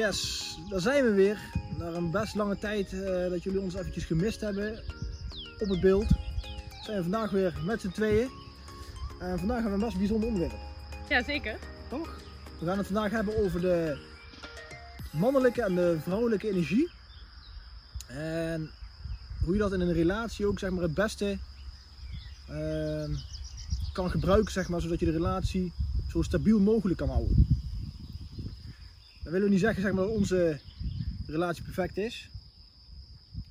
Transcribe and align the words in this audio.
Yes, 0.00 0.58
daar 0.68 0.80
zijn 0.80 1.04
we 1.04 1.12
weer. 1.12 1.38
Na 1.78 1.86
een 1.86 2.10
best 2.10 2.34
lange 2.34 2.58
tijd 2.58 2.92
eh, 2.92 3.30
dat 3.30 3.42
jullie 3.42 3.60
ons 3.60 3.74
eventjes 3.74 4.04
gemist 4.04 4.40
hebben 4.40 4.78
op 5.58 5.68
het 5.68 5.80
beeld. 5.80 6.06
Zijn 6.84 6.96
we 6.96 7.02
vandaag 7.02 7.30
weer 7.30 7.54
met 7.64 7.80
z'n 7.80 7.88
tweeën. 7.88 8.28
En 9.20 9.38
vandaag 9.38 9.60
hebben 9.60 9.78
we 9.78 9.84
een 9.84 9.88
best 9.88 9.98
bijzonder 9.98 10.28
onderwerp, 10.28 10.58
Ja, 11.08 11.22
zeker. 11.24 11.58
toch? 11.88 12.18
We 12.58 12.66
gaan 12.66 12.78
het 12.78 12.86
vandaag 12.86 13.10
hebben 13.10 13.44
over 13.44 13.60
de 13.60 13.98
mannelijke 15.12 15.62
en 15.62 15.74
de 15.74 15.98
vrouwelijke 16.02 16.48
energie. 16.48 16.90
En 18.06 18.70
hoe 19.44 19.52
je 19.52 19.60
dat 19.60 19.72
in 19.72 19.80
een 19.80 19.92
relatie 19.92 20.46
ook 20.46 20.58
zeg 20.58 20.70
maar, 20.70 20.82
het 20.82 20.94
beste 20.94 21.38
ehm, 22.48 23.14
kan 23.92 24.10
gebruiken, 24.10 24.52
zeg 24.52 24.68
maar, 24.68 24.80
zodat 24.80 24.98
je 25.00 25.06
de 25.06 25.12
relatie 25.12 25.72
zo 26.10 26.22
stabiel 26.22 26.58
mogelijk 26.58 26.98
kan 26.98 27.08
houden. 27.08 27.49
Dat 29.30 29.38
willen 29.38 29.54
we 29.54 29.60
niet 29.60 29.66
zeggen 29.66 29.82
zeg 29.82 29.92
maar, 29.92 30.06
dat 30.06 30.16
onze 30.16 30.58
relatie 31.26 31.62
perfect 31.62 31.96
is. 31.96 32.30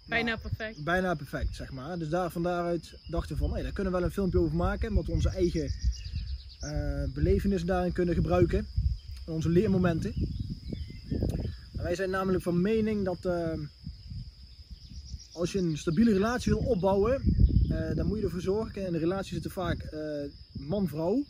Bijna 0.07 0.38
perfect. 0.38 0.83
bijna 0.83 1.13
perfect, 1.13 1.55
zeg 1.55 1.71
maar. 1.71 1.99
Dus 1.99 2.09
daar, 2.09 2.31
van 2.31 2.43
daaruit 2.43 2.93
dachten 3.07 3.35
we 3.35 3.41
van, 3.41 3.53
hey, 3.53 3.63
daar 3.63 3.71
kunnen 3.71 3.93
we 3.93 3.97
wel 3.99 4.07
een 4.07 4.13
filmpje 4.13 4.39
over 4.39 4.55
maken. 4.55 4.89
Omdat 4.89 5.05
we 5.05 5.11
onze 5.11 5.29
eigen 5.29 5.71
eh 6.59 7.03
belevenissen 7.13 7.67
daarin 7.67 7.91
kunnen 7.91 8.15
gebruiken. 8.15 8.67
En 9.25 9.33
onze 9.33 9.49
leermomenten. 9.49 10.13
En 11.75 11.83
wij 11.83 11.95
zijn 11.95 12.09
namelijk 12.09 12.43
van 12.43 12.61
mening 12.61 13.05
dat 13.05 13.25
eh, 13.25 13.59
als 15.31 15.52
je 15.52 15.59
een 15.59 15.77
stabiele 15.77 16.13
relatie 16.13 16.53
wil 16.53 16.61
opbouwen, 16.61 17.21
eh, 17.69 17.95
dan 17.95 18.07
moet 18.07 18.17
je 18.17 18.23
ervoor 18.23 18.41
zorgen. 18.41 18.85
In 18.85 18.93
een 18.93 18.99
relatie 18.99 19.33
zitten 19.33 19.52
vaak 19.52 19.93
man-vrouw. 20.52 21.25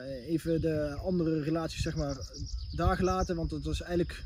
Eh, 0.00 0.28
even 0.28 0.60
de 0.60 0.94
andere 1.04 1.42
relaties 1.42 1.82
zeg 1.82 1.96
maar 1.96 2.16
daar 2.72 2.96
gelaten, 2.96 3.36
want 3.36 3.50
dat 3.50 3.66
is 3.66 3.80
eigenlijk 3.80 4.24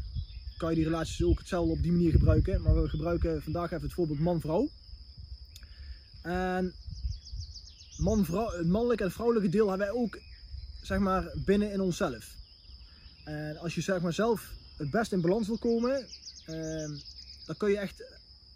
kan 0.57 0.69
je 0.69 0.75
die 0.75 0.85
relaties 0.85 1.23
ook 1.23 1.39
hetzelfde 1.39 1.73
op 1.73 1.83
die 1.83 1.93
manier 1.93 2.11
gebruiken. 2.11 2.63
Maar 2.63 2.83
we 2.83 2.89
gebruiken 2.89 3.43
vandaag 3.43 3.71
even 3.71 3.85
het 3.85 3.93
voorbeeld 3.93 4.19
man-vrouw. 4.19 4.69
En 6.23 6.75
man, 7.97 8.25
vrouw, 8.25 8.51
het 8.51 8.67
mannelijke 8.67 9.03
en 9.03 9.09
het 9.09 9.17
vrouwelijke 9.17 9.49
deel 9.49 9.69
hebben 9.69 9.87
wij 9.87 9.97
ook 9.97 10.19
zeg 10.83 10.99
maar, 10.99 11.33
binnen 11.45 11.73
in 11.73 11.81
onszelf. 11.81 12.35
En 13.25 13.57
als 13.57 13.75
je 13.75 13.81
zeg 13.81 14.01
maar, 14.01 14.13
zelf 14.13 14.53
het 14.77 14.91
best 14.91 15.13
in 15.13 15.21
balans 15.21 15.47
wil 15.47 15.59
komen, 15.59 16.07
ehm, 16.47 16.91
dan 17.47 17.57
kun 17.57 17.71
je, 17.71 17.79
echt, 17.79 18.03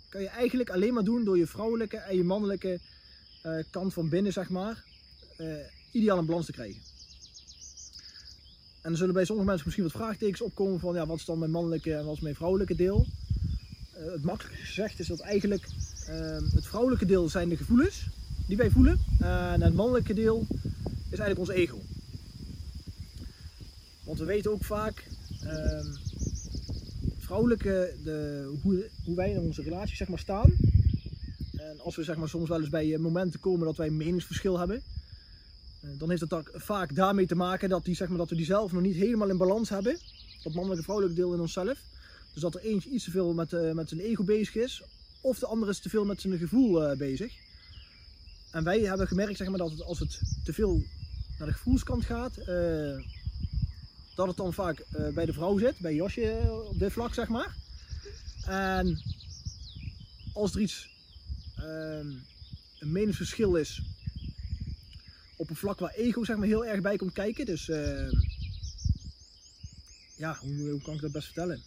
kan 0.08 0.20
je 0.20 0.28
eigenlijk 0.28 0.70
alleen 0.70 0.94
maar 0.94 1.04
doen 1.04 1.24
door 1.24 1.38
je 1.38 1.46
vrouwelijke 1.46 1.96
en 1.96 2.16
je 2.16 2.24
mannelijke 2.24 2.80
eh, 3.42 3.64
kant 3.70 3.92
van 3.92 4.08
binnen 4.08 4.32
zeg 4.32 4.48
maar, 4.48 4.84
eh, 5.36 5.46
ideaal 5.92 6.18
in 6.18 6.26
balans 6.26 6.46
te 6.46 6.52
krijgen. 6.52 6.91
En 8.82 8.90
er 8.90 8.96
zullen 8.96 9.14
bij 9.14 9.24
sommige 9.24 9.48
mensen 9.48 9.66
misschien 9.66 9.88
wat 9.88 10.02
vraagtekens 10.02 10.40
opkomen 10.40 10.80
van 10.80 10.94
ja, 10.94 11.06
wat 11.06 11.18
is 11.18 11.24
dan 11.24 11.38
mijn 11.38 11.50
mannelijke 11.50 11.94
en 11.94 12.04
wat 12.04 12.14
is 12.14 12.20
mijn 12.20 12.34
vrouwelijke 12.34 12.74
deel. 12.74 13.06
Eh, 13.92 14.12
het 14.12 14.22
makkelijkst 14.22 14.66
gezegd 14.66 14.98
is 14.98 15.06
dat 15.06 15.20
eigenlijk 15.20 15.68
ehm, 16.06 16.44
het 16.54 16.66
vrouwelijke 16.66 17.06
deel 17.06 17.28
zijn 17.28 17.48
de 17.48 17.56
gevoelens 17.56 18.06
die 18.46 18.56
wij 18.56 18.70
voelen. 18.70 18.98
En 19.20 19.62
het 19.62 19.74
mannelijke 19.74 20.14
deel 20.14 20.46
is 21.10 21.18
eigenlijk 21.18 21.38
ons 21.38 21.48
ego. 21.48 21.80
Want 24.04 24.18
we 24.18 24.24
weten 24.24 24.50
ook 24.50 24.64
vaak, 24.64 25.06
ehm, 25.40 25.86
vrouwelijke, 27.18 27.94
de, 28.04 28.48
hoe, 28.62 28.88
hoe 29.04 29.16
wij 29.16 29.30
in 29.30 29.40
onze 29.40 29.62
relatie 29.62 29.96
zeg 29.96 30.08
maar, 30.08 30.18
staan. 30.18 30.52
En 31.56 31.80
als 31.80 31.96
we 31.96 32.02
zeg 32.02 32.16
maar, 32.16 32.28
soms 32.28 32.48
wel 32.48 32.60
eens 32.60 32.68
bij 32.68 32.94
eh, 32.94 32.98
momenten 32.98 33.40
komen 33.40 33.66
dat 33.66 33.76
wij 33.76 33.86
een 33.86 33.96
meningsverschil 33.96 34.58
hebben. 34.58 34.82
Eh, 35.82 35.88
Dan 35.98 36.10
heeft 36.10 36.20
het 36.20 36.34
vaak 36.54 36.94
daarmee 36.94 37.26
te 37.26 37.34
maken 37.34 37.68
dat, 37.68 37.84
die, 37.84 37.94
zeg 37.94 38.08
maar, 38.08 38.18
dat 38.18 38.30
we 38.30 38.36
die 38.36 38.44
zelf 38.44 38.72
nog 38.72 38.82
niet 38.82 38.96
helemaal 38.96 39.28
in 39.28 39.36
balans 39.36 39.68
hebben. 39.68 39.98
Dat 40.42 40.52
mannelijke 40.52 40.76
en 40.76 40.82
vrouwelijke 40.82 41.20
deel 41.20 41.34
in 41.34 41.40
onszelf. 41.40 41.78
Dus 42.32 42.42
dat 42.42 42.54
er 42.54 42.60
eentje 42.60 42.90
iets 42.90 43.04
te 43.04 43.10
veel 43.10 43.34
met, 43.34 43.52
eh, 43.52 43.72
met 43.72 43.88
zijn 43.88 44.00
ego 44.00 44.24
bezig 44.24 44.54
is. 44.54 44.82
Of 45.20 45.38
de 45.38 45.46
andere 45.46 45.70
is 45.70 45.80
te 45.80 45.88
veel 45.88 46.04
met 46.04 46.20
zijn 46.20 46.38
gevoel 46.38 46.84
eh, 46.84 46.96
bezig. 46.96 47.32
En 48.50 48.64
wij 48.64 48.80
hebben 48.80 49.08
gemerkt 49.08 49.36
zeg 49.36 49.48
maar, 49.48 49.58
dat 49.58 49.82
als 49.82 49.98
het 49.98 50.20
te 50.44 50.52
veel 50.52 50.82
naar 51.38 51.48
de 51.48 51.54
gevoelskant 51.54 52.04
gaat, 52.04 52.34
dat 54.14 54.26
het 54.26 54.36
dan 54.36 54.52
vaak 54.52 54.84
bij 55.14 55.26
de 55.26 55.32
vrouw 55.32 55.58
zit, 55.58 55.78
bij 55.78 55.94
Josje 55.94 56.62
op 56.68 56.78
dit 56.78 56.92
vlak 56.92 57.14
zeg 57.14 57.28
maar. 57.28 57.54
En 58.46 59.02
als 60.32 60.54
er 60.54 60.60
iets, 60.60 60.88
ehm, 61.56 62.06
een 62.78 62.92
meningsverschil 62.92 63.56
is 63.56 63.82
op 65.42 65.50
een 65.50 65.56
vlak 65.56 65.78
waar 65.78 65.94
ego 65.94 66.24
zeg 66.24 66.36
maar, 66.36 66.46
heel 66.46 66.66
erg 66.66 66.80
bij 66.80 66.96
komt 66.96 67.12
kijken, 67.12 67.46
dus 67.46 67.68
ehm, 67.68 68.10
ja, 70.16 70.38
hoe, 70.40 70.70
hoe 70.70 70.82
kan 70.82 70.94
ik 70.94 71.00
dat 71.00 71.12
best 71.12 71.24
vertellen? 71.24 71.62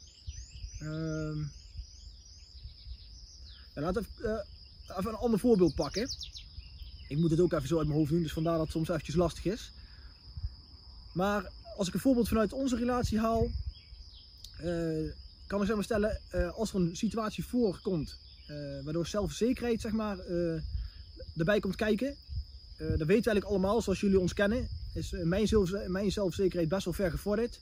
Ja, 3.73 3.81
laten 3.81 4.01
we 4.01 4.07
even, 4.09 4.45
eh, 4.87 4.97
even 4.97 5.11
een 5.11 5.17
ander 5.17 5.39
voorbeeld 5.39 5.75
pakken. 5.75 6.09
Ik 7.07 7.17
moet 7.17 7.31
het 7.31 7.39
ook 7.39 7.53
even 7.53 7.67
zo 7.67 7.77
uit 7.77 7.87
mijn 7.87 7.99
hoofd 7.99 8.11
doen, 8.11 8.21
dus 8.21 8.33
vandaar 8.33 8.53
dat 8.53 8.61
het 8.61 8.71
soms 8.71 8.89
eventjes 8.89 9.15
lastig 9.15 9.45
is. 9.45 9.71
Maar 11.13 11.51
als 11.77 11.87
ik 11.87 11.93
een 11.93 11.99
voorbeeld 11.99 12.27
vanuit 12.27 12.53
onze 12.53 12.75
relatie 12.75 13.19
haal, 13.19 13.49
eh, 14.57 15.11
kan 15.47 15.59
ik 15.59 15.65
zeg 15.65 15.75
maar 15.75 15.83
stellen, 15.83 16.21
eh, 16.29 16.51
als 16.51 16.73
er 16.73 16.79
een 16.79 16.95
situatie 16.95 17.45
voorkomt 17.45 18.17
eh, 18.47 18.83
waardoor 18.83 19.07
zelfverzekerheid 19.07 19.81
zeg 19.81 19.91
maar, 19.91 20.19
eh, 20.19 20.61
erbij 21.37 21.59
komt 21.59 21.75
kijken, 21.75 22.07
eh, 22.07 22.15
dat 22.77 22.87
weten 22.87 23.05
we 23.07 23.13
eigenlijk 23.13 23.45
allemaal, 23.45 23.81
zoals 23.81 23.99
jullie 23.99 24.19
ons 24.19 24.33
kennen, 24.33 24.67
is 24.93 25.13
eh, 25.13 25.23
mijn, 25.23 25.47
zelf, 25.47 25.87
mijn 25.87 26.11
zelfverzekerheid 26.11 26.69
best 26.69 26.85
wel 26.85 26.93
ver 26.93 27.11
gevorderd. 27.11 27.59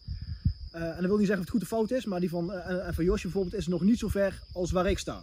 Eh, 0.72 0.82
en 0.82 0.96
dat 0.96 1.06
wil 1.06 1.18
niet 1.18 1.28
zeggen 1.28 1.38
of 1.38 1.40
het 1.40 1.50
goed 1.50 1.62
of 1.62 1.68
fout 1.68 1.92
is, 1.92 2.06
maar 2.06 2.20
die 2.20 2.30
van, 2.30 2.54
eh, 2.54 2.88
en, 2.88 2.94
van 2.94 3.04
Josje 3.04 3.24
bijvoorbeeld 3.24 3.56
is 3.56 3.68
nog 3.68 3.82
niet 3.82 4.00
zo 4.00 4.08
ver 4.08 4.42
als 4.52 4.72
waar 4.72 4.90
ik 4.90 5.00
sta. 5.00 5.22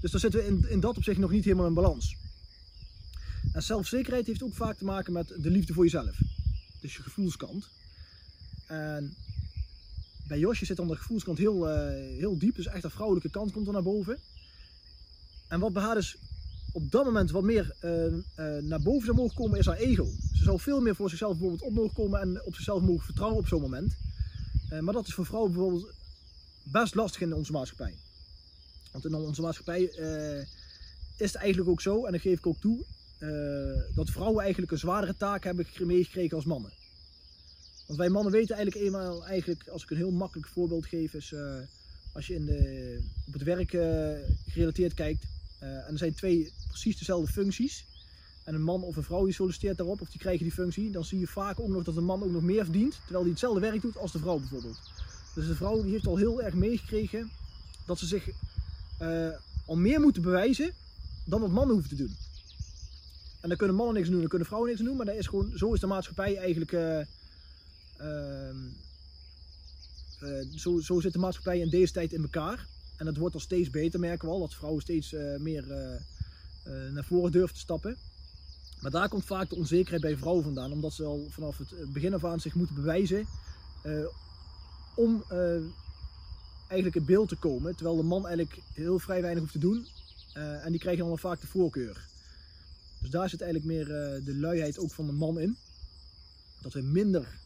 Dus 0.00 0.10
daar 0.10 0.20
zitten 0.20 0.40
we 0.40 0.46
in, 0.46 0.68
in 0.68 0.80
dat 0.80 0.96
opzicht 0.96 1.18
nog 1.18 1.30
niet 1.30 1.44
helemaal 1.44 1.66
in 1.66 1.74
balans. 1.74 2.16
En 3.52 3.62
zelfzekerheid 3.62 4.26
heeft 4.26 4.42
ook 4.42 4.54
vaak 4.54 4.76
te 4.76 4.84
maken 4.84 5.12
met 5.12 5.28
de 5.36 5.50
liefde 5.50 5.72
voor 5.72 5.84
jezelf. 5.84 6.18
Dus 6.80 6.96
je 6.96 7.02
gevoelskant. 7.02 7.68
En 8.66 9.14
bij 10.26 10.38
Josje 10.38 10.64
zit 10.64 10.76
dan 10.76 10.88
de 10.88 10.96
gevoelskant 10.96 11.38
heel, 11.38 11.68
eh, 11.68 12.18
heel 12.18 12.38
diep. 12.38 12.54
Dus 12.54 12.66
echt 12.66 12.82
de 12.82 12.90
vrouwelijke 12.90 13.30
kant 13.30 13.52
komt 13.52 13.66
er 13.66 13.72
naar 13.72 13.82
boven. 13.82 14.18
En 15.48 15.60
wat 15.60 15.72
bij 15.72 15.82
haar 15.82 15.94
dus 15.94 16.16
op 16.78 16.90
dat 16.90 17.04
moment 17.04 17.30
wat 17.30 17.42
meer 17.42 17.74
eh, 17.80 18.06
eh, 18.06 18.62
naar 18.62 18.82
boven 18.82 19.04
zou 19.04 19.16
mogen 19.16 19.36
komen, 19.36 19.58
is 19.58 19.66
haar 19.66 19.76
ego. 19.76 20.04
Ze 20.32 20.44
zou 20.44 20.60
veel 20.60 20.80
meer 20.80 20.94
voor 20.94 21.08
zichzelf 21.08 21.32
bijvoorbeeld 21.32 21.62
op 21.62 21.72
mogen 21.72 21.94
komen 21.94 22.20
en 22.20 22.44
op 22.44 22.54
zichzelf 22.54 22.82
mogen 22.82 23.04
vertrouwen 23.04 23.38
op 23.38 23.46
zo'n 23.46 23.60
moment. 23.60 23.96
Eh, 24.68 24.78
maar 24.78 24.94
dat 24.94 25.06
is 25.06 25.14
voor 25.14 25.26
vrouwen 25.26 25.52
bijvoorbeeld 25.52 25.92
best 26.62 26.94
lastig 26.94 27.20
in 27.20 27.34
onze 27.34 27.52
maatschappij. 27.52 27.94
Want 28.92 29.04
in 29.04 29.14
onze 29.14 29.40
maatschappij 29.40 29.82
is 31.16 31.32
het 31.32 31.34
eigenlijk 31.34 31.70
ook 31.70 31.80
zo, 31.80 32.04
en 32.04 32.12
dat 32.12 32.20
geef 32.20 32.38
ik 32.38 32.46
ook 32.46 32.60
toe, 32.60 32.84
dat 33.94 34.10
vrouwen 34.10 34.42
eigenlijk 34.42 34.72
een 34.72 34.78
zwaardere 34.78 35.16
taak 35.16 35.44
hebben 35.44 35.64
gek- 35.64 35.86
meegekregen 35.86 36.36
als 36.36 36.44
mannen. 36.44 36.72
Want 37.86 37.98
wij 37.98 38.08
mannen 38.08 38.32
weten 38.32 38.56
eigenlijk 38.56 38.86
eenmaal, 38.86 39.26
eigenlijk, 39.26 39.68
als 39.68 39.82
ik 39.82 39.90
een 39.90 39.96
heel 39.96 40.10
makkelijk 40.10 40.48
voorbeeld 40.48 40.86
geef, 40.86 41.14
is 41.14 41.34
als 42.12 42.26
je 42.26 42.34
in 42.34 42.44
de, 42.44 43.00
op 43.26 43.32
het 43.32 43.42
werk 43.42 43.70
gerelateerd 44.46 44.94
kijkt, 44.94 45.24
en 45.58 45.92
er 45.92 45.98
zijn 45.98 46.14
twee 46.14 46.52
precies 46.68 46.98
dezelfde 46.98 47.32
functies, 47.32 47.84
en 48.44 48.54
een 48.54 48.62
man 48.62 48.82
of 48.82 48.96
een 48.96 49.02
vrouw 49.02 49.24
die 49.24 49.34
solliciteert 49.34 49.76
daarop, 49.76 50.00
of 50.00 50.10
die 50.10 50.20
krijgen 50.20 50.42
die 50.42 50.52
functie, 50.52 50.90
dan 50.90 51.04
zie 51.04 51.18
je 51.18 51.26
vaak 51.26 51.60
ook 51.60 51.68
nog 51.68 51.82
dat 51.82 51.94
de 51.94 52.00
man 52.00 52.22
ook 52.22 52.30
nog 52.30 52.42
meer 52.42 52.64
verdient, 52.64 52.98
terwijl 53.00 53.20
hij 53.20 53.30
hetzelfde 53.30 53.60
werk 53.60 53.82
doet 53.82 53.96
als 53.96 54.12
de 54.12 54.18
vrouw 54.18 54.38
bijvoorbeeld. 54.38 54.78
Dus 55.34 55.46
de 55.46 55.54
vrouw 55.54 55.82
die 55.82 55.92
heeft 55.92 56.06
al 56.06 56.16
heel 56.16 56.42
erg 56.42 56.54
meegekregen 56.54 57.30
dat 57.86 57.98
ze 57.98 58.06
zich 58.06 58.28
eh, 58.98 59.28
al 59.66 59.76
meer 59.76 60.00
moeten 60.00 60.22
bewijzen 60.22 60.72
dan 61.24 61.40
wat 61.40 61.50
mannen 61.50 61.72
hoeven 61.74 61.96
te 61.96 62.02
doen. 62.02 62.16
En 63.40 63.48
dan 63.48 63.58
kunnen 63.58 63.76
mannen 63.76 63.94
niks 63.94 64.08
doen, 64.08 64.20
dan 64.20 64.28
kunnen 64.28 64.46
vrouwen 64.46 64.70
niks 64.70 64.84
doen, 64.84 64.96
maar 64.96 65.06
dat 65.06 65.14
is 65.14 65.26
gewoon, 65.26 65.52
zo 65.56 65.72
is 65.72 65.80
de 65.80 65.86
maatschappij 65.86 66.36
eigenlijk. 66.36 66.72
eh, 66.72 67.00
ehm, 67.96 68.56
eh, 70.20 70.46
zo, 70.56 70.80
zo 70.80 71.00
zit 71.00 71.12
de 71.12 71.18
maatschappij 71.18 71.58
in 71.58 71.68
deze 71.68 71.92
tijd 71.92 72.12
in 72.12 72.22
elkaar. 72.22 72.66
En 72.98 73.04
dat 73.04 73.16
wordt 73.16 73.34
al 73.34 73.40
steeds 73.40 73.70
beter, 73.70 74.00
merken 74.00 74.28
we 74.28 74.34
al, 74.34 74.40
dat 74.40 74.54
vrouwen 74.54 74.82
steeds 74.82 75.12
eh, 75.12 75.36
meer 75.36 75.70
eh, 75.70 75.94
eh, 75.94 76.92
naar 76.92 77.04
voren 77.04 77.32
durven 77.32 77.54
te 77.54 77.60
stappen. 77.60 77.96
Maar 78.80 78.90
daar 78.90 79.08
komt 79.08 79.24
vaak 79.24 79.48
de 79.48 79.56
onzekerheid 79.56 80.02
bij 80.02 80.16
vrouwen 80.16 80.44
vandaan, 80.44 80.72
omdat 80.72 80.92
ze 80.92 81.04
al 81.04 81.26
vanaf 81.30 81.58
het 81.58 81.92
begin 81.92 82.14
af 82.14 82.24
aan 82.24 82.40
zich 82.40 82.54
moeten 82.54 82.74
bewijzen 82.74 83.26
om 84.94 85.24
eigenlijk 86.58 86.94
in 86.94 87.04
beeld 87.04 87.28
te 87.28 87.36
komen. 87.36 87.74
Terwijl 87.74 87.96
de 87.96 88.02
man 88.02 88.26
eigenlijk 88.26 88.58
heel 88.72 88.98
vrij 88.98 89.20
weinig 89.20 89.40
hoeft 89.40 89.52
te 89.52 89.58
doen. 89.58 89.86
En 90.34 90.70
die 90.70 90.80
krijgen 90.80 91.06
dan 91.06 91.18
vaak 91.18 91.40
de 91.40 91.46
voorkeur. 91.46 92.06
Dus 93.00 93.10
daar 93.10 93.28
zit 93.28 93.40
eigenlijk 93.40 93.72
meer 93.72 93.86
de 94.24 94.36
luiheid 94.36 94.78
ook 94.78 94.90
van 94.90 95.06
de 95.06 95.12
man 95.12 95.40
in. 95.40 95.56
Dat 96.62 96.72
we 96.72 96.82
minder, 96.82 97.38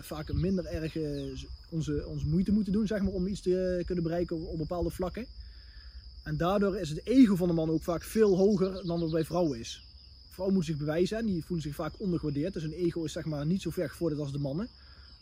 vaak 0.00 0.32
minder 0.32 0.64
erg 0.64 0.96
eh, 0.96 1.46
onze, 1.68 2.06
onze 2.06 2.26
moeite 2.26 2.52
moeten 2.52 2.72
doen 2.72 2.86
zeg 2.86 3.02
maar, 3.02 3.12
om 3.12 3.26
iets 3.26 3.40
te 3.40 3.76
eh, 3.78 3.84
kunnen 3.84 4.04
bereiken 4.04 4.46
op, 4.46 4.58
bepaalde 4.58 4.90
vlakken. 4.90 5.26
En 6.22 6.36
daardoor 6.36 6.78
is 6.78 6.88
het 6.88 7.06
ego 7.06 7.36
van 7.36 7.48
de 7.48 7.54
man 7.54 7.70
ook 7.70 7.82
vaak 7.82 8.02
veel 8.02 8.36
hoger 8.36 8.86
dan 8.86 9.00
dat 9.00 9.10
bij 9.10 9.24
vrouwen 9.24 9.58
is. 9.58 9.84
Vrouwen 10.30 10.56
moeten 10.56 10.74
zich 10.74 10.84
bewijzen 10.84 11.18
en 11.18 11.26
die 11.26 11.44
voelen 11.44 11.66
zich 11.66 11.74
vaak 11.74 12.00
ondergewaardeerd. 12.00 12.52
Dus 12.52 12.62
hun 12.62 12.72
ego 12.72 13.04
is 13.04 13.12
zeg 13.12 13.24
maar 13.24 13.46
niet 13.46 13.62
zo 13.62 13.70
ver 13.70 13.90
gevorderd 13.90 14.20
als 14.20 14.32
de 14.32 14.38
mannen. 14.38 14.68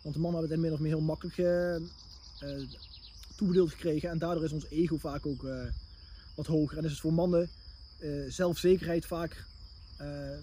Want 0.02 0.14
de 0.14 0.20
mannen 0.20 0.40
hebben 0.40 0.58
het 0.58 0.66
min 0.66 0.74
of 0.74 0.80
meer 0.80 0.92
heel 0.96 1.06
makkelijk 1.06 1.38
eh, 1.38 1.74
eh, 1.76 2.68
toebedeeld 3.36 3.70
gekregen. 3.70 4.10
En 4.10 4.18
daardoor 4.18 4.44
is 4.44 4.52
ons 4.52 4.66
ego 4.70 4.96
vaak 4.96 5.26
ook 5.26 5.44
eh, 5.44 5.64
wat 6.34 6.46
hoger. 6.46 6.78
En 6.78 6.84
is 6.84 6.90
het 6.90 7.00
voor 7.00 7.12
mannen 7.12 7.50
eh, 7.98 8.10
zelfzekerheid 8.28 9.06
vaak 9.06 9.44
eh, 9.96 10.38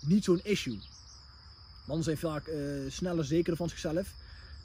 niet 0.00 0.24
zo'n 0.24 0.40
issue. 0.42 0.78
Mannen 1.86 2.04
zijn 2.04 2.18
vaak 2.18 2.46
eh, 2.46 2.58
sneller 2.88 3.24
zeker 3.24 3.56
van 3.56 3.68
zichzelf. 3.68 4.14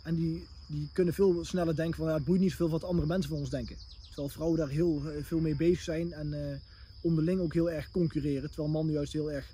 En 0.03 0.15
die, 0.15 0.47
die 0.67 0.89
kunnen 0.93 1.13
veel 1.13 1.45
sneller 1.45 1.75
denken 1.75 1.97
van 1.97 2.07
ja, 2.07 2.13
het 2.13 2.25
boeit 2.25 2.39
niet 2.41 2.51
zoveel 2.51 2.69
wat 2.69 2.83
andere 2.83 3.07
mensen 3.07 3.29
van 3.29 3.39
ons 3.39 3.49
denken. 3.49 3.77
Terwijl 4.07 4.29
vrouwen 4.29 4.57
daar 4.57 4.69
heel 4.69 5.01
eh, 5.05 5.23
veel 5.23 5.39
mee 5.39 5.55
bezig 5.55 5.81
zijn 5.81 6.13
en 6.13 6.33
eh, 6.33 6.57
onderling 7.01 7.39
ook 7.39 7.53
heel 7.53 7.71
erg 7.71 7.91
concurreren. 7.91 8.47
Terwijl 8.47 8.69
mannen 8.69 8.93
juist 8.93 9.13
heel 9.13 9.31
erg 9.31 9.45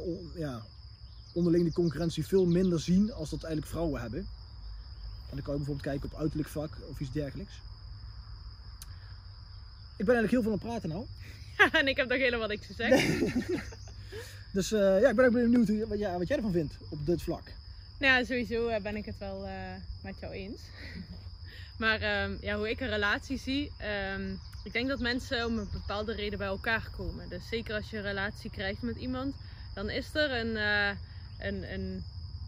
on- 0.00 0.30
ja, 0.34 0.62
onderling 1.32 1.64
die 1.64 1.72
concurrentie 1.72 2.26
veel 2.26 2.46
minder 2.46 2.80
zien 2.80 3.12
als 3.12 3.30
dat 3.30 3.42
eigenlijk 3.42 3.72
vrouwen 3.72 4.00
hebben. 4.00 4.20
En 5.30 5.34
dan 5.34 5.42
kan 5.42 5.52
je 5.52 5.58
bijvoorbeeld 5.58 5.86
kijken 5.86 6.10
op 6.12 6.18
uiterlijk 6.18 6.48
vlak 6.48 6.70
of 6.90 7.00
iets 7.00 7.12
dergelijks. 7.12 7.52
Ik 9.96 10.04
ben 10.04 10.14
eigenlijk 10.14 10.30
heel 10.30 10.42
veel 10.42 10.52
aan 10.52 10.58
het 10.58 10.66
praten 10.66 10.88
nou. 10.88 11.06
en 11.80 11.88
ik 11.88 11.96
heb 11.96 12.08
nog 12.08 12.18
helemaal 12.18 12.48
niks 12.48 12.66
gezegd. 12.66 13.06
Dus 14.52 14.72
eh, 14.72 15.00
ja, 15.00 15.08
ik 15.08 15.16
ben 15.16 15.24
ook 15.24 15.32
benieuwd 15.32 15.88
wat, 15.88 15.98
wat 16.18 16.28
jij 16.28 16.36
ervan 16.36 16.52
vindt 16.52 16.76
op 16.90 17.06
dit 17.06 17.22
vlak. 17.22 17.52
Nou 17.98 18.18
ja, 18.18 18.24
sowieso 18.24 18.68
eh, 18.68 18.82
ben 18.82 18.96
ik 18.96 19.04
het 19.04 19.18
wel 19.18 19.46
eh, 19.46 19.52
met 20.02 20.18
jou 20.20 20.32
eens. 20.32 20.60
maar 21.82 22.00
ehm, 22.00 22.36
ja, 22.40 22.56
hoe 22.56 22.70
ik 22.70 22.80
een 22.80 22.88
relatie 22.88 23.38
zie, 23.38 23.72
ehm, 23.78 24.32
ik 24.64 24.72
denk 24.72 24.88
dat 24.88 25.00
mensen 25.00 25.46
om 25.46 25.58
een 25.58 25.68
bepaalde 25.72 26.14
reden 26.14 26.38
bij 26.38 26.46
elkaar 26.46 26.90
komen. 26.96 27.28
Dus 27.28 27.48
zeker 27.48 27.74
als 27.74 27.90
je 27.90 27.96
een 27.96 28.02
relatie 28.02 28.50
krijgt 28.50 28.82
met 28.82 28.96
iemand, 28.96 29.34
dan 29.74 29.90
is 29.90 30.14
er 30.14 30.30
een, 30.30 30.56
een, 31.38 31.72
een 31.72 32.04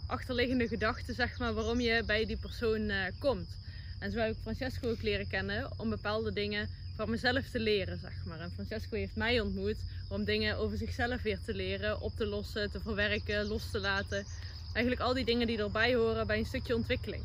achterliggende 0.06 0.68
gedachte, 0.68 1.12
zeg 1.12 1.38
maar, 1.38 1.54
waarom 1.54 1.80
je 1.80 2.02
bij 2.06 2.26
die 2.26 2.36
persoon 2.36 2.90
komt. 3.18 3.48
En 3.98 4.10
zo 4.10 4.18
heb 4.18 4.30
ik 4.30 4.40
Francesco 4.42 4.90
ook 4.90 5.02
leren 5.02 5.28
kennen 5.28 5.70
om 5.76 5.90
bepaalde 5.90 6.32
dingen 6.32 6.68
van 6.96 7.10
mezelf 7.10 7.48
te 7.48 7.60
leren, 7.60 7.98
zeg 7.98 8.24
maar. 8.24 8.40
En 8.40 8.50
Francesco 8.50 8.96
heeft 8.96 9.16
mij 9.16 9.40
ontmoet 9.40 9.76
om 10.10 10.24
dingen 10.24 10.58
over 10.58 10.76
zichzelf 10.76 11.22
weer 11.22 11.38
te 11.44 11.54
leren, 11.54 12.00
op 12.00 12.16
te 12.16 12.26
lossen, 12.26 12.70
te 12.70 12.80
verwerken, 12.80 13.46
los 13.46 13.70
te 13.70 13.80
laten 13.80 14.24
eigenlijk 14.72 15.00
al 15.06 15.14
die 15.14 15.24
dingen 15.24 15.46
die 15.46 15.58
erbij 15.58 15.94
horen 15.94 16.26
bij 16.26 16.38
een 16.38 16.46
stukje 16.46 16.76
ontwikkeling. 16.76 17.22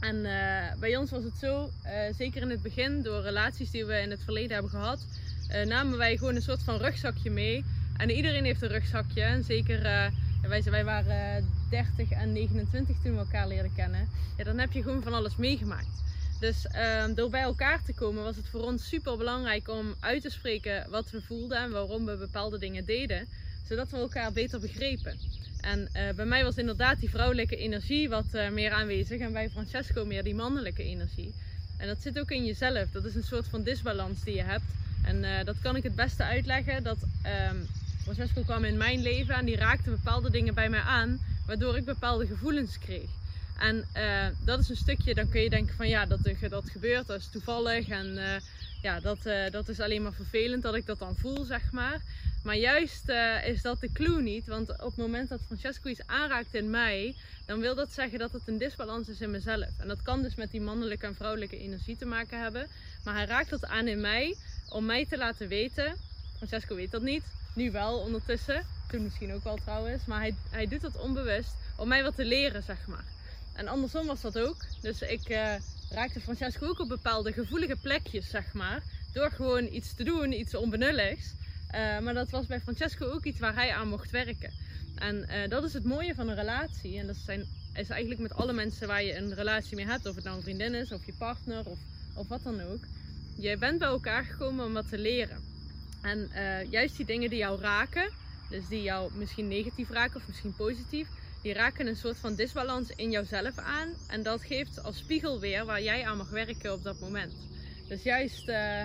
En 0.00 0.24
eh, 0.24 0.78
bij 0.78 0.96
ons 0.96 1.10
was 1.10 1.24
het 1.24 1.36
zo, 1.40 1.70
eh, 1.82 2.14
zeker 2.16 2.42
in 2.42 2.50
het 2.50 2.62
begin, 2.62 3.02
door 3.02 3.22
relaties 3.22 3.70
die 3.70 3.84
we 3.84 4.00
in 4.00 4.10
het 4.10 4.22
verleden 4.22 4.52
hebben 4.52 4.70
gehad, 4.70 5.06
eh, 5.48 5.66
namen 5.66 5.98
wij 5.98 6.16
gewoon 6.16 6.34
een 6.34 6.42
soort 6.42 6.62
van 6.62 6.76
rugzakje 6.76 7.30
mee. 7.30 7.64
En 7.96 8.10
iedereen 8.10 8.44
heeft 8.44 8.62
een 8.62 8.68
rugzakje. 8.68 9.22
En 9.22 9.44
zeker, 9.44 10.12
wij, 10.48 10.62
wij 10.62 10.84
waren 10.84 11.36
eh, 11.36 11.42
30 11.70 12.10
en 12.10 12.32
29 12.32 12.96
toen 13.02 13.12
we 13.12 13.18
elkaar 13.18 13.48
leerden 13.48 13.72
kennen. 13.74 14.08
Ja, 14.36 14.44
dan 14.44 14.58
heb 14.58 14.72
je 14.72 14.82
gewoon 14.82 15.02
van 15.02 15.14
alles 15.14 15.36
meegemaakt. 15.36 16.04
Dus 16.40 16.66
ehm, 16.66 17.14
door 17.14 17.30
bij 17.30 17.42
elkaar 17.42 17.82
te 17.82 17.94
komen 17.94 18.22
was 18.22 18.36
het 18.36 18.48
voor 18.48 18.60
ons 18.62 18.88
super 18.88 19.16
belangrijk 19.16 19.68
om 19.68 19.94
uit 20.00 20.22
te 20.22 20.30
spreken 20.30 20.90
wat 20.90 21.10
we 21.10 21.22
voelden 21.22 21.58
en 21.58 21.70
waarom 21.70 22.06
we 22.06 22.16
bepaalde 22.16 22.58
dingen 22.58 22.84
deden, 22.84 23.26
zodat 23.68 23.90
we 23.90 23.96
elkaar 23.96 24.32
beter 24.32 24.60
begrepen. 24.60 25.18
En 25.60 25.88
eh, 25.92 26.14
bij 26.14 26.24
mij 26.24 26.44
was 26.44 26.56
inderdaad 26.56 27.00
die 27.00 27.10
vrouwelijke 27.10 27.56
energie 27.56 28.08
wat 28.08 28.24
eh, 28.32 28.50
meer 28.50 28.70
aanwezig 28.70 29.20
en 29.20 29.32
bij 29.32 29.50
Francesco 29.50 30.04
meer 30.04 30.22
die 30.22 30.34
mannelijke 30.34 30.82
energie. 30.82 31.34
En 31.78 31.86
dat 31.86 32.02
zit 32.02 32.18
ook 32.18 32.30
in 32.30 32.44
jezelf. 32.44 32.90
Dat 32.90 33.04
is 33.04 33.14
een 33.14 33.22
soort 33.22 33.48
van 33.48 33.62
disbalans 33.62 34.24
die 34.24 34.34
je 34.34 34.42
hebt. 34.42 34.64
En 35.04 35.24
eh, 35.24 35.44
dat 35.44 35.56
kan 35.60 35.76
ik 35.76 35.82
het 35.82 35.94
beste 35.94 36.24
uitleggen. 36.24 36.82
Dat 36.82 36.98
ehm, 37.22 37.56
Francesco 38.02 38.42
kwam 38.42 38.64
in 38.64 38.76
mijn 38.76 39.02
leven 39.02 39.34
en 39.34 39.44
die 39.44 39.56
raakte 39.56 39.90
bepaalde 39.90 40.30
dingen 40.30 40.54
bij 40.54 40.68
mij 40.68 40.80
aan, 40.80 41.18
waardoor 41.46 41.76
ik 41.76 41.84
bepaalde 41.84 42.26
gevoelens 42.26 42.78
kreeg. 42.78 43.10
En 43.56 43.86
eh, 43.92 44.26
dat 44.38 44.58
is 44.58 44.68
een 44.68 44.76
stukje, 44.76 45.14
dan 45.14 45.28
kun 45.28 45.40
je 45.40 45.50
denken 45.50 45.74
van 45.74 45.88
ja, 45.88 46.06
dat, 46.06 46.20
gebeurt, 46.70 47.06
dat 47.06 47.20
is 47.20 47.28
toevallig. 47.28 47.88
En 47.88 48.18
eh, 48.18 48.36
ja, 48.80 49.00
dat, 49.00 49.26
eh, 49.26 49.50
dat 49.50 49.68
is 49.68 49.80
alleen 49.80 50.02
maar 50.02 50.12
vervelend 50.12 50.62
dat 50.62 50.74
ik 50.74 50.86
dat 50.86 50.98
dan 50.98 51.16
voel, 51.16 51.44
zeg 51.44 51.72
maar. 51.72 52.00
Maar 52.42 52.56
juist 52.56 53.08
is 53.44 53.62
dat 53.62 53.80
de 53.80 53.92
clue 53.92 54.22
niet. 54.22 54.46
Want 54.46 54.70
op 54.70 54.78
het 54.78 54.96
moment 54.96 55.28
dat 55.28 55.42
Francesco 55.46 55.88
iets 55.88 56.06
aanraakt 56.06 56.54
in 56.54 56.70
mij, 56.70 57.16
dan 57.44 57.60
wil 57.60 57.74
dat 57.74 57.92
zeggen 57.92 58.18
dat 58.18 58.32
het 58.32 58.48
een 58.48 58.58
disbalans 58.58 59.08
is 59.08 59.20
in 59.20 59.30
mezelf. 59.30 59.78
En 59.78 59.88
dat 59.88 60.02
kan 60.02 60.22
dus 60.22 60.34
met 60.34 60.50
die 60.50 60.60
mannelijke 60.60 61.06
en 61.06 61.14
vrouwelijke 61.14 61.58
energie 61.58 61.96
te 61.96 62.06
maken 62.06 62.40
hebben. 62.40 62.68
Maar 63.02 63.14
hij 63.14 63.26
raakt 63.26 63.50
dat 63.50 63.64
aan 63.66 63.88
in 63.88 64.00
mij 64.00 64.36
om 64.68 64.84
mij 64.84 65.06
te 65.06 65.16
laten 65.16 65.48
weten. 65.48 65.96
Francesco 66.36 66.74
weet 66.74 66.90
dat 66.90 67.02
niet. 67.02 67.24
Nu 67.54 67.70
wel 67.70 67.98
ondertussen. 68.00 68.64
Toen 68.86 69.02
misschien 69.02 69.32
ook 69.32 69.44
wel 69.44 69.56
trouwens. 69.56 70.04
Maar 70.04 70.20
hij, 70.20 70.36
hij 70.50 70.66
doet 70.66 70.80
dat 70.80 70.96
onbewust 70.96 71.54
om 71.76 71.88
mij 71.88 72.02
wat 72.02 72.14
te 72.16 72.24
leren, 72.24 72.62
zeg 72.62 72.86
maar. 72.86 73.15
En 73.56 73.68
andersom 73.68 74.06
was 74.06 74.20
dat 74.20 74.38
ook. 74.38 74.56
Dus 74.80 75.00
ik 75.00 75.28
eh, 75.28 75.54
raakte 75.90 76.20
Francesco 76.20 76.66
ook 76.66 76.78
op 76.78 76.88
bepaalde 76.88 77.32
gevoelige 77.32 77.76
plekjes, 77.76 78.30
zeg 78.30 78.52
maar. 78.52 78.82
Door 79.12 79.30
gewoon 79.30 79.72
iets 79.72 79.94
te 79.94 80.04
doen, 80.04 80.32
iets 80.32 80.54
onbenulligs. 80.54 81.34
Uh, 81.74 81.98
maar 81.98 82.14
dat 82.14 82.30
was 82.30 82.46
bij 82.46 82.60
Francesco 82.60 83.06
ook 83.06 83.24
iets 83.24 83.38
waar 83.38 83.54
hij 83.54 83.74
aan 83.74 83.88
mocht 83.88 84.10
werken. 84.10 84.52
En 84.94 85.16
uh, 85.16 85.48
dat 85.48 85.64
is 85.64 85.72
het 85.72 85.84
mooie 85.84 86.14
van 86.14 86.28
een 86.28 86.34
relatie. 86.34 86.98
En 86.98 87.06
dat 87.06 87.16
zijn, 87.16 87.44
is 87.74 87.88
eigenlijk 87.88 88.20
met 88.20 88.34
alle 88.34 88.52
mensen 88.52 88.86
waar 88.86 89.02
je 89.02 89.16
een 89.16 89.34
relatie 89.34 89.76
mee 89.76 89.86
hebt. 89.86 90.06
Of 90.06 90.14
het 90.14 90.24
nou 90.24 90.36
een 90.36 90.42
vriendin 90.42 90.74
is, 90.74 90.92
of 90.92 91.06
je 91.06 91.12
partner, 91.18 91.66
of, 91.66 91.78
of 92.14 92.28
wat 92.28 92.42
dan 92.42 92.60
ook. 92.60 92.84
Je 93.36 93.56
bent 93.56 93.78
bij 93.78 93.88
elkaar 93.88 94.24
gekomen 94.24 94.64
om 94.64 94.72
wat 94.72 94.88
te 94.88 94.98
leren. 94.98 95.40
En 96.02 96.30
juist 96.70 96.96
die 96.96 97.06
dingen 97.06 97.30
die 97.30 97.38
jou 97.38 97.60
raken, 97.60 98.10
dus 98.50 98.68
die 98.68 98.82
jou 98.82 99.10
misschien 99.14 99.48
negatief 99.48 99.90
raken 99.90 100.16
of 100.16 100.26
misschien 100.26 100.54
positief, 100.56 101.08
die 101.46 101.54
raken 101.54 101.86
een 101.86 101.96
soort 101.96 102.16
van 102.16 102.34
disbalans 102.34 102.90
in 102.96 103.10
jouzelf 103.10 103.58
aan. 103.58 103.88
En 104.06 104.22
dat 104.22 104.42
geeft 104.42 104.82
als 104.82 104.96
spiegel 104.96 105.40
weer 105.40 105.64
waar 105.64 105.82
jij 105.82 106.04
aan 106.04 106.16
mag 106.16 106.30
werken 106.30 106.72
op 106.72 106.82
dat 106.82 107.00
moment. 107.00 107.34
Dus 107.88 108.02
juist, 108.02 108.48
uh, 108.48 108.82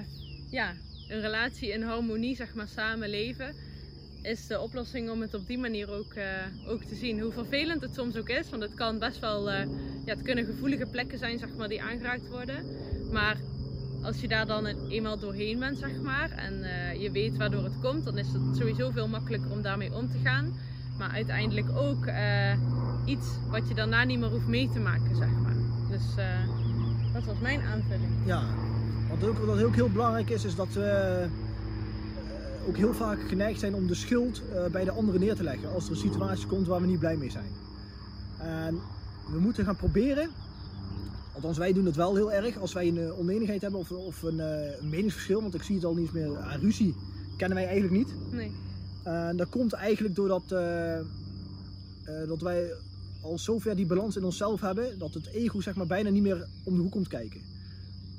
ja, 0.50 0.74
een 1.08 1.22
relatie 1.22 1.72
in 1.72 1.82
harmonie, 1.82 2.36
zeg 2.36 2.54
maar, 2.54 2.68
samenleven, 2.68 3.56
is 4.22 4.48
de 4.48 4.60
oplossing 4.60 5.10
om 5.10 5.22
het 5.22 5.34
op 5.34 5.48
die 5.48 5.58
manier 5.58 5.92
ook, 5.92 6.14
uh, 6.14 6.26
ook 6.68 6.84
te 6.84 6.96
zien. 6.96 7.20
Hoe 7.20 7.32
vervelend 7.32 7.82
het 7.82 7.94
soms 7.94 8.16
ook 8.18 8.30
is, 8.30 8.50
want 8.50 8.62
het 8.62 8.74
kan 8.74 9.00
best 9.00 9.20
wel, 9.20 9.52
uh, 9.52 9.60
ja, 10.06 10.14
het 10.14 10.22
kunnen 10.22 10.46
gevoelige 10.46 10.86
plekken 10.86 11.18
zijn, 11.18 11.40
zeg 11.40 11.56
maar, 11.56 11.70
die 11.70 11.82
aangeraakt 11.82 12.28
worden. 12.28 12.66
Maar 13.12 13.38
als 14.02 14.22
je 14.22 14.28
daar 14.28 14.46
dan 14.46 14.66
eenmaal 14.66 15.20
doorheen 15.20 15.60
bent, 15.60 15.78
zeg 15.78 16.02
maar, 16.02 16.32
en 16.32 16.54
je 17.00 17.12
weet 17.12 17.38
waardoor 17.38 17.64
het 17.64 17.80
komt, 17.80 18.04
dan 18.04 18.18
is 18.18 18.34
het 18.34 18.58
sowieso 18.58 18.92
veel 18.92 19.08
makkelijker 19.08 19.52
om 19.52 19.62
daarmee 19.62 19.94
om 19.94 20.10
te 20.10 20.20
gaan. 20.24 20.71
Maar 21.02 21.12
uiteindelijk 21.12 21.68
ook 21.76 22.06
uh, 22.06 22.54
iets 23.06 23.28
wat 23.50 23.68
je 23.68 23.74
daarna 23.74 24.04
niet 24.04 24.20
meer 24.20 24.30
hoeft 24.30 24.48
mee 24.48 24.70
te 24.70 24.80
maken, 24.80 25.16
zeg 25.16 25.30
maar. 25.44 25.56
Dus 25.90 26.02
uh, 26.18 27.14
dat 27.14 27.24
was 27.24 27.40
mijn 27.42 27.62
aanvulling. 27.62 28.12
Ja, 28.26 28.44
wat 29.10 29.30
ook, 29.30 29.38
wat 29.38 29.64
ook 29.64 29.76
heel 29.76 29.90
belangrijk 29.90 30.30
is, 30.30 30.46
is 30.46 30.56
dat 30.56 30.74
we 30.74 31.28
uh, 32.64 32.68
ook 32.68 32.78
heel 32.78 32.94
vaak 32.94 33.20
geneigd 33.28 33.60
zijn 33.60 33.76
om 33.76 33.88
de 33.88 33.94
schuld 33.94 34.42
bij 34.72 34.84
de 34.84 34.92
anderen 34.92 35.20
neer 35.20 35.36
te 35.36 35.44
leggen 35.44 35.74
als 35.74 35.86
er 35.86 35.92
een 35.92 35.98
situatie 35.98 36.48
komt 36.48 36.68
waar 36.68 36.82
we 36.82 36.88
niet 36.88 37.00
blij 37.00 37.18
mee 37.18 37.32
zijn. 37.32 37.52
En 38.38 38.80
we 39.32 39.40
moeten 39.40 39.66
gaan 39.66 39.76
proberen, 39.76 40.30
althans 41.34 41.58
wij 41.58 41.74
doen 41.74 41.86
het 41.86 41.96
wel 41.96 42.16
heel 42.16 42.32
erg, 42.32 42.58
als 42.58 42.74
wij 42.74 42.88
een 42.88 43.14
oneenigheid 43.14 43.62
hebben 43.62 43.80
of, 43.80 43.92
of 43.92 44.22
een, 44.22 44.40
een, 44.40 44.90
meningsverschil, 44.90 45.42
want 45.42 45.54
ik 45.54 45.64
zie 45.64 45.76
het 45.76 45.86
al 45.86 45.96
niet 45.96 46.14
meer, 46.14 46.40
aan 46.40 46.60
ruzie 46.60 46.96
kennen 47.38 47.58
wij 47.58 47.68
eigenlijk 47.68 47.96
niet. 47.98 48.16
Nee. 48.32 48.52
Dat 49.36 49.50
komt 49.50 49.74
eigenlijk 49.74 50.16
doordat 50.16 50.44
uh, 50.52 50.60
uh, 50.60 52.28
dat 52.28 52.42
wij 52.42 52.74
al 53.22 53.40
zover 53.40 53.76
die 53.76 53.86
balans 53.86 54.16
in 54.16 54.24
onszelf 54.24 54.62
hebben, 54.62 55.00
dat 55.00 55.14
het 55.14 55.28
ego 55.28 55.62
zeg 55.62 55.76
maar 55.76 55.88
bijna 55.88 56.10
niet 56.10 56.24
meer 56.24 56.48
om 56.64 56.76
de 56.76 56.82
hoek 56.82 56.92
komt 56.92 57.08
kijken. 57.08 57.42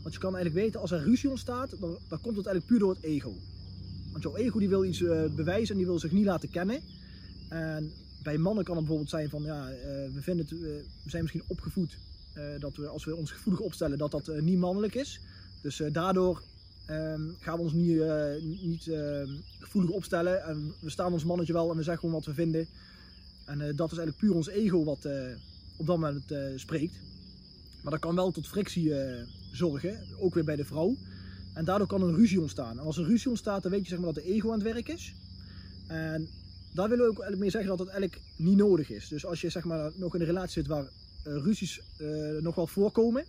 Want 0.03 0.15
je 0.15 0.21
kan 0.21 0.35
eigenlijk 0.35 0.65
weten, 0.65 0.81
als 0.81 0.91
er 0.91 1.03
ruzie 1.03 1.31
ontstaat, 1.31 1.71
dan, 1.81 1.99
dan 2.09 2.21
komt 2.21 2.37
het 2.37 2.47
eigenlijk 2.47 2.67
puur 2.67 2.79
door 2.79 2.95
het 2.95 3.03
ego. 3.03 3.35
Want 4.11 4.23
jouw 4.23 4.37
ego 4.37 4.59
die 4.59 4.69
wil 4.69 4.85
iets 4.85 5.01
uh, 5.01 5.25
bewijzen 5.35 5.71
en 5.71 5.77
die 5.77 5.87
wil 5.87 5.99
zich 5.99 6.13
niet 6.13 6.25
laten 6.25 6.51
kennen. 6.51 6.81
En 7.49 7.93
bij 8.23 8.39
mannen 8.39 8.65
kan 8.65 8.77
het 8.77 8.87
bijvoorbeeld 8.87 9.11
zijn 9.11 9.29
van, 9.29 9.43
ja, 9.43 9.67
we, 10.13 10.23
vinden 10.23 10.47
het, 10.49 10.61
we 11.05 11.11
zijn 11.11 11.23
misschien 11.23 11.45
opgevoed 11.47 11.99
dat 12.59 12.77
we 12.77 12.87
als 12.87 13.05
we 13.05 13.17
ons 13.17 13.31
gevoelig 13.31 13.61
opstellen, 13.61 13.99
dat 13.99 14.11
dat 14.11 14.31
niet 14.41 14.59
mannelijk 14.59 14.95
is. 14.95 15.21
Dus 15.63 15.83
daardoor 15.93 16.43
Um, 16.93 17.37
gaan 17.41 17.57
we 17.57 17.63
ons 17.63 17.73
niet, 17.73 17.97
uh, 17.97 18.25
niet 18.63 18.87
uh, 18.87 19.23
gevoelig 19.59 19.91
opstellen. 19.91 20.43
En 20.43 20.75
we 20.81 20.91
staan 20.91 21.13
ons 21.13 21.25
mannetje 21.25 21.53
wel 21.53 21.71
en 21.71 21.77
we 21.77 21.83
zeggen 21.83 22.01
gewoon 22.01 22.15
wat 22.15 22.27
we 22.27 22.35
vinden. 22.35 22.67
En 23.45 23.61
uh, 23.61 23.65
dat 23.77 23.93
is 23.93 23.99
eigenlijk 23.99 24.17
puur 24.17 24.35
ons 24.35 24.49
ego 24.49 24.85
wat 24.85 25.09
op 25.77 25.87
dat 25.87 25.99
moment 25.99 26.35
spreekt. 26.57 26.95
Maar 27.83 27.93
dat 27.93 28.01
kan 28.01 28.15
wel 28.15 28.31
tot 28.31 28.47
frictie 28.47 28.95
zorgen, 29.53 29.99
ook 30.19 30.35
weer 30.35 30.45
bij 30.45 30.57
de 30.57 30.65
vrouw. 30.65 30.97
En 31.55 31.65
daardoor 31.65 31.87
kan 31.87 32.03
een 32.03 32.15
ruzie 32.15 32.41
ontstaan. 32.41 32.79
En 32.79 32.85
als 32.85 32.99
er 32.99 33.05
ruzie 33.05 33.29
ontstaat, 33.29 33.63
dan 33.63 33.73
weet 33.73 33.83
je 33.83 33.89
zeg 33.89 33.99
maar, 33.99 34.13
dat 34.13 34.25
de 34.25 34.31
ego 34.31 34.49
aan 34.53 34.65
het 34.65 34.73
werk 34.73 34.89
is. 34.89 35.15
En 35.87 36.29
daar 36.75 36.89
willen 36.89 37.05
we 37.05 37.11
ook 37.11 37.21
eigenlijk 37.21 37.41
mee 37.41 37.51
zeggen 37.51 37.71
dat 37.71 37.79
het 37.79 37.89
eigenlijk 37.89 38.23
niet 38.37 38.57
nodig 38.57 38.91
is. 38.91 39.09
Dus 39.09 39.27
als 39.27 39.41
je 39.41 39.49
zeg 39.49 39.65
maar, 39.65 39.93
nog 39.95 40.15
in 40.15 40.21
een 40.21 40.27
relatie 40.27 40.53
zit 40.53 40.67
waar 40.67 40.89
ruzies 41.23 41.81
nog 42.41 42.55
wel 42.55 42.67
voorkomen, 42.67 43.25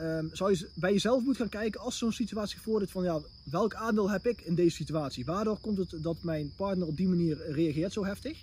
um, 0.00 0.30
zou 0.32 0.50
je 0.50 0.68
bij 0.74 0.92
jezelf 0.92 1.22
moeten 1.22 1.40
gaan 1.40 1.60
kijken 1.60 1.80
als 1.80 1.98
zo'n 1.98 2.12
situatie 2.12 2.60
voordoet 2.60 2.90
van 2.90 3.04
ja, 3.04 3.20
welk 3.42 3.74
aandeel 3.74 4.10
heb 4.10 4.26
ik 4.26 4.40
in 4.40 4.54
deze 4.54 4.76
situatie? 4.76 5.24
Waardoor 5.24 5.58
komt 5.58 5.78
het 5.78 6.02
dat 6.02 6.22
mijn 6.22 6.52
partner 6.56 6.86
op 6.86 6.96
die 6.96 7.08
manier 7.08 7.50
reageert 7.50 7.92
zo 7.92 8.04
heftig? 8.04 8.38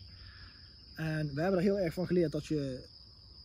En 0.96 1.34
we 1.34 1.42
hebben 1.42 1.60
er 1.60 1.66
heel 1.66 1.80
erg 1.80 1.94
van 1.94 2.08
geleerd 2.08 2.32
dat 2.32 2.46
je 2.46 2.84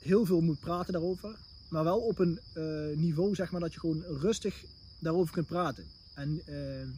heel 0.00 0.24
veel 0.24 0.40
moet 0.40 0.60
praten 0.60 0.92
daarover. 0.92 1.36
Maar 1.68 1.84
wel 1.84 1.98
op 1.98 2.18
een 2.18 2.40
eh, 2.54 2.96
niveau 2.96 3.34
zeg 3.34 3.50
maar, 3.50 3.60
dat 3.60 3.72
je 3.72 3.80
gewoon 3.80 4.02
rustig 4.02 4.64
daarover 4.98 5.32
kunt 5.32 5.46
praten. 5.46 5.84
En 6.14 6.42
eh, 6.46 6.88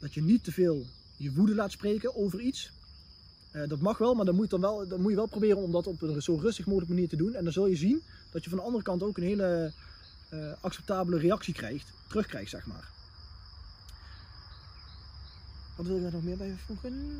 dat 0.00 0.14
je 0.14 0.22
niet 0.22 0.44
te 0.44 0.52
veel 0.52 0.86
je 1.16 1.32
woede 1.32 1.54
laat 1.54 1.72
spreken 1.72 2.16
over 2.16 2.40
iets. 2.40 2.72
Eh, 3.54 3.68
dat 3.68 3.80
mag 3.80 3.98
wel, 3.98 4.14
maar 4.14 4.24
dan 4.24 4.34
moet, 4.34 4.50
je 4.50 4.58
dan, 4.58 4.60
wel, 4.60 4.88
dan 4.88 5.00
moet 5.00 5.10
je 5.10 5.16
wel 5.16 5.26
proberen 5.26 5.56
om 5.56 5.72
dat 5.72 5.86
op 5.86 6.02
een 6.02 6.22
zo 6.22 6.34
rustig 6.34 6.66
mogelijk 6.66 6.90
manier 6.90 7.08
te 7.08 7.16
doen. 7.16 7.34
En 7.34 7.44
dan 7.44 7.52
zul 7.52 7.66
je 7.66 7.76
zien 7.76 8.02
dat 8.30 8.44
je 8.44 8.50
van 8.50 8.58
de 8.58 8.64
andere 8.64 8.82
kant 8.82 9.02
ook 9.02 9.16
een 9.16 9.22
hele 9.22 9.72
eh, 10.28 10.52
acceptabele 10.60 11.18
reactie 11.18 11.54
krijgt, 11.54 11.92
terugkrijgt, 12.08 12.50
zeg 12.50 12.66
maar. 12.66 12.88
Wat 15.76 15.86
wil 15.86 15.96
je 15.96 16.02
daar 16.02 16.12
nog 16.12 16.22
meer 16.22 16.36
bij 16.36 16.56
voegen? 16.66 17.10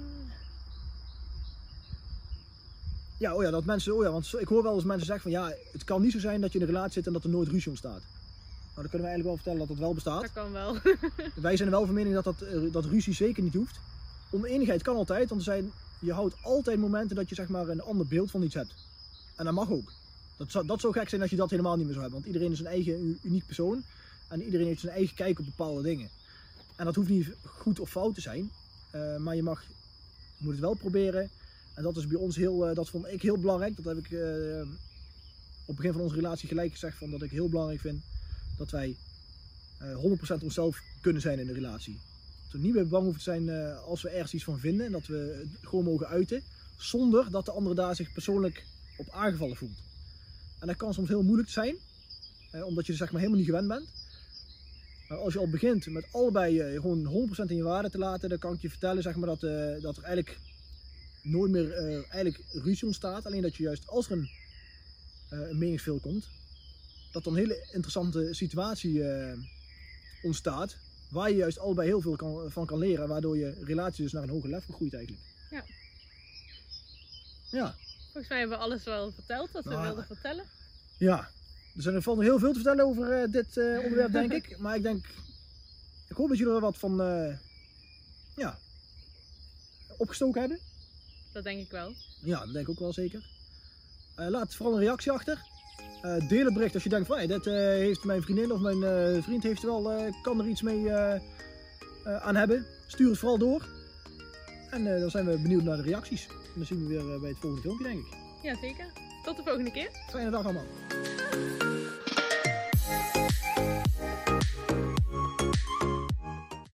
Ja, 3.19 3.35
oh 3.35 3.43
ja, 3.43 3.51
dat 3.51 3.65
mensen, 3.65 3.95
oh 3.95 4.03
ja, 4.03 4.11
want 4.11 4.35
ik 4.39 4.49
hoor 4.49 4.63
wel 4.63 4.75
eens 4.75 4.85
mensen 4.85 5.07
zeggen 5.07 5.33
van 5.33 5.41
ja, 5.41 5.55
het 5.73 5.85
kan 5.85 6.03
niet 6.03 6.13
zo 6.13 6.19
zijn 6.19 6.41
dat 6.41 6.53
je 6.53 6.59
in 6.59 6.65
een 6.65 6.71
relatie 6.73 6.93
zit 6.93 7.07
en 7.07 7.13
dat 7.13 7.25
er 7.25 7.31
nooit 7.31 7.49
ruzie 7.49 7.71
ontstaat. 7.71 8.03
Nou, 8.03 8.89
dan 8.89 8.89
kunnen 8.89 9.01
we 9.01 9.15
eigenlijk 9.15 9.25
wel 9.25 9.37
vertellen 9.37 9.59
dat 9.59 9.69
dat 9.69 9.79
wel 9.79 9.95
bestaat. 9.95 10.21
Dat 10.21 10.33
kan 10.33 10.53
wel. 10.53 10.77
Wij 11.35 11.57
zijn 11.57 11.69
er 11.69 11.75
wel 11.75 11.87
van 11.87 11.95
mening 11.95 12.15
dat, 12.15 12.25
dat, 12.25 12.41
eh, 12.41 12.73
dat 12.73 12.85
ruzie 12.85 13.15
zeker 13.15 13.43
niet 13.43 13.55
hoeft. 13.55 13.81
Oneenigheid 14.31 14.83
kan 14.83 14.97
altijd, 14.97 15.29
want 15.29 15.41
er 15.41 15.47
zijn, 15.47 15.73
je 15.99 16.13
houdt 16.13 16.35
altijd 16.43 16.79
momenten 16.79 17.17
dat 17.17 17.29
je 17.29 17.35
zeg 17.35 17.49
maar 17.49 17.69
een 17.69 17.83
ander 17.83 18.07
beeld 18.07 18.31
van 18.31 18.43
iets 18.43 18.55
hebt. 18.55 18.75
En 19.37 19.45
dat 19.45 19.55
mag 19.55 19.71
ook. 19.71 19.93
Dat 20.37 20.51
zou, 20.51 20.67
dat 20.67 20.81
zou 20.81 20.93
gek 20.93 21.09
zijn 21.09 21.21
als 21.21 21.31
je 21.31 21.37
dat 21.37 21.51
helemaal 21.51 21.77
niet 21.77 21.85
meer 21.85 21.95
zou 21.95 22.03
hebben. 22.05 22.23
Want 22.23 22.35
iedereen 22.35 22.55
is 22.55 22.61
een 22.61 22.73
eigen 22.73 23.19
uniek 23.23 23.47
persoon. 23.47 23.83
En 24.29 24.43
iedereen 24.43 24.67
heeft 24.67 24.81
zijn 24.81 24.93
eigen 24.93 25.15
kijk 25.15 25.39
op 25.39 25.45
bepaalde 25.45 25.83
dingen. 25.83 26.09
En 26.77 26.85
dat 26.85 26.95
hoeft 26.95 27.09
niet 27.09 27.29
goed 27.45 27.81
of 27.81 27.91
fout 27.91 28.15
te 28.15 28.21
zijn. 28.21 28.51
eh, 28.91 29.17
maar 29.17 29.37
je 29.37 29.43
mag, 29.43 29.65
moet 30.37 30.53
het 30.53 30.61
wel 30.61 30.75
proberen. 30.75 31.31
En 31.75 31.83
dat 31.83 31.97
is 31.97 32.07
bij 32.07 32.19
ons 32.19 32.37
heel, 32.37 32.69
eh, 32.69 32.75
dat 32.75 32.89
vond 32.89 33.07
ik 33.07 33.23
heel 33.23 33.39
belangrijk. 33.39 33.77
Dat 33.77 33.85
heb 33.85 34.05
ik 34.05 34.11
eh, 34.11 34.61
op 35.61 35.67
het 35.67 35.77
begin 35.77 35.93
van 35.93 36.01
onze 36.01 36.15
relatie 36.15 36.49
gelijk 36.49 36.73
gezegd. 36.73 36.99
Van 36.99 37.11
dat 37.11 37.23
ik 37.23 37.31
heel 37.31 37.49
belangrijk 37.49 37.81
vind 37.81 38.03
dat 38.59 38.71
wij 38.71 38.97
eh 39.79 39.97
100% 40.39 40.43
onszelf 40.43 40.83
kunnen 41.01 41.23
zijn 41.23 41.39
in 41.39 41.47
de 41.47 41.53
relatie. 41.53 41.99
We 42.55 42.61
niet 42.61 42.75
meer 42.75 42.89
bang 42.89 43.03
hoeven 43.05 43.23
te 43.23 43.31
zijn 43.31 43.49
eh, 43.49 43.85
als 43.85 44.03
we 44.03 44.09
ergens 44.09 44.35
iets 44.35 44.45
van 44.45 44.59
vinden. 44.59 44.87
En 44.87 44.93
dat 44.93 45.07
we 45.07 45.47
het 45.51 45.69
gewoon 45.69 45.85
mogen 45.85 46.07
uiten. 46.09 46.43
Zonder 46.77 47.31
dat 47.31 47.45
de 47.45 47.51
andere 47.53 47.75
daar 47.75 47.97
zich 47.97 48.13
persoonlijk 48.13 48.65
op 48.97 49.09
aangevallen 49.11 49.57
voelt. 49.57 49.79
En 50.61 50.67
dat 50.67 50.77
kan 50.77 50.95
soms 50.95 51.09
heel 51.09 51.23
moeilijk 51.23 51.49
zijn. 51.49 51.77
eh, 52.51 52.65
omdat 52.67 52.87
je 52.87 52.93
er 52.93 52.99
zeg 52.99 53.11
maar 53.11 53.21
helemaal 53.21 53.41
niet 53.41 53.51
gewend 53.51 53.69
bent. 53.69 53.89
Maar 55.09 55.19
als 55.19 55.33
je 55.33 55.39
al 55.39 55.49
begint 55.49 55.87
met 55.87 56.07
allebei 56.13 56.61
eh, 56.61 56.81
gewoon 56.81 57.29
100% 57.37 57.51
in 57.51 57.57
je 57.57 57.63
waarde 57.63 57.91
te 57.91 57.99
laten. 57.99 58.29
Dan 58.29 58.39
kan 58.39 58.55
ik 58.55 58.61
je 58.61 58.71
vertellen 58.71 59.03
zeg 59.03 59.17
maar, 59.17 59.29
dat, 59.29 59.41
dat 59.83 59.97
er 59.97 60.03
eigenlijk 60.03 60.39
nooit 61.23 61.51
meer 61.51 61.73
eigenlijk 62.09 62.45
ruzie 62.53 62.87
ontstaat. 62.87 63.27
Alleen 63.27 63.43
dat 63.43 63.57
je 63.57 63.63
juist 63.63 63.89
als 63.89 64.11
er 64.11 64.13
een, 64.13 64.29
een 65.29 65.59
meningsverschil 65.59 65.99
komt. 66.11 66.29
Dat 67.13 67.25
dan 67.25 67.33
een 67.33 67.39
hele 67.39 67.67
interessante 67.73 68.29
situatie 68.35 69.03
ontstaat. 70.23 70.77
Waar 71.15 71.31
je 71.31 71.37
juist 71.37 71.59
allebei 71.59 71.89
heel 71.89 72.01
veel 72.01 72.17
kan, 72.17 72.51
van 72.51 72.67
kan 72.67 72.79
leren. 72.79 73.09
Waardoor 73.09 73.37
je 73.37 73.55
relatie 73.65 74.03
dus 74.03 74.13
naar 74.13 74.23
een 74.23 74.29
hoger 74.29 74.51
level 74.51 74.75
groeit 74.75 74.95
eigenlijk. 74.95 75.23
Ja. 75.51 75.65
Ja, 77.51 77.75
Volgens 78.03 78.29
mij 78.29 78.39
hebben 78.39 78.59
we 78.59 78.65
alles 78.65 78.85
wel 78.85 79.13
verteld 79.13 79.51
wat 79.51 79.65
we 79.65 79.71
Nou, 79.71 79.83
wilden 79.87 80.07
vertellen. 80.07 80.45
ja. 80.99 81.29
Er 81.77 81.83
zijn 81.83 81.95
er 81.95 82.03
valt 82.03 82.17
nog 82.17 82.27
heel 82.27 82.39
veel 82.39 82.49
te 82.53 82.61
vertellen 82.61 82.85
over 82.85 83.13
eh, 83.23 83.31
dit 83.33 83.57
eh, 83.57 83.65
onderwerp 83.65 84.13
denk 84.13 84.33
ik. 84.33 84.57
Maar 84.63 84.77
ik 84.77 84.83
denk, 84.83 85.07
ik 86.09 86.17
hoop 86.17 86.29
dat 86.29 86.39
jullie 86.39 86.55
er 86.55 86.61
wat 86.61 86.79
van 86.79 87.03
eh, 87.03 87.37
ja, 88.37 88.59
opgestoken 89.97 90.41
hebben. 90.41 90.59
Dat 91.33 91.45
denk 91.45 91.61
ik 91.61 91.71
wel. 91.71 91.93
Ja, 92.23 92.39
dat 92.45 92.53
denk 92.53 92.65
ik 92.67 92.71
ook 92.71 92.79
wel 92.79 92.93
zeker. 92.93 93.23
Laat 94.17 94.55
vooral 94.55 94.75
een 94.75 94.81
reactie 94.81 95.13
achter. 95.13 95.43
Eh, 96.05 96.29
deel 96.29 96.45
het 96.45 96.55
bericht 96.55 96.75
als 96.75 96.83
je 96.83 96.89
denkt 96.89 97.07
van 97.07 97.17
hey, 97.17 97.27
dit 97.27 97.47
eh, 97.47 97.55
heeft 97.55 98.05
mijn 98.05 98.23
vriendin 98.23 98.53
of 98.53 98.61
mijn 98.61 98.83
eh, 98.83 99.23
vriend 99.23 99.43
heeft 99.43 99.63
er 99.63 99.69
wel, 99.69 100.13
kan 100.23 100.41
er 100.41 100.47
iets 100.47 100.63
mee 100.63 100.93
aan 102.05 102.37
hebben. 102.37 102.67
Stuur 102.87 103.09
het 103.09 103.19
vooral 103.19 103.39
door. 103.39 103.67
En 104.71 105.01
dan 105.01 105.11
zijn 105.11 105.27
we 105.27 105.39
benieuwd 105.39 105.63
naar 105.63 105.77
de 105.77 105.83
reacties. 105.83 106.27
En 106.27 106.53
dan 106.55 106.67
zien 106.67 106.81
we 106.81 106.87
weer 106.87 107.21
bij 107.21 107.29
het 107.29 107.39
volgende 107.39 107.63
filmpje 107.63 107.85
denk 107.85 107.99
ik. 107.99 108.13
Ja, 108.43 108.57
zeker. 108.61 108.87
Tot 109.25 109.37
de 109.37 109.43
volgende 109.43 109.71
keer. 109.71 109.89
Fijne 110.11 110.31
dag 110.31 110.45
allemaal. 110.45 110.65